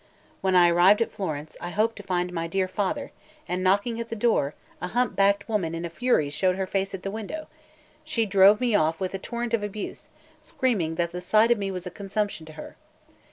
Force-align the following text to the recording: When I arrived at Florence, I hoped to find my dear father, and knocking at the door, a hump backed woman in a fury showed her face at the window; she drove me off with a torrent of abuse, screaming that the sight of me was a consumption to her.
When 0.41 0.55
I 0.55 0.67
arrived 0.69 1.03
at 1.03 1.11
Florence, 1.11 1.55
I 1.61 1.69
hoped 1.69 1.95
to 1.97 2.01
find 2.01 2.33
my 2.33 2.47
dear 2.47 2.67
father, 2.67 3.11
and 3.47 3.63
knocking 3.63 3.99
at 3.99 4.09
the 4.09 4.15
door, 4.15 4.55
a 4.81 4.87
hump 4.87 5.15
backed 5.15 5.47
woman 5.47 5.75
in 5.75 5.85
a 5.85 5.91
fury 5.91 6.31
showed 6.31 6.55
her 6.55 6.65
face 6.65 6.95
at 6.95 7.03
the 7.03 7.11
window; 7.11 7.45
she 8.03 8.25
drove 8.25 8.59
me 8.59 8.73
off 8.73 8.99
with 8.99 9.13
a 9.13 9.19
torrent 9.19 9.53
of 9.53 9.61
abuse, 9.61 10.07
screaming 10.41 10.95
that 10.95 11.11
the 11.11 11.21
sight 11.21 11.51
of 11.51 11.59
me 11.59 11.69
was 11.69 11.85
a 11.85 11.91
consumption 11.91 12.47
to 12.47 12.53
her. 12.53 12.77